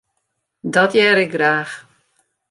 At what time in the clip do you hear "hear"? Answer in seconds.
0.93-1.17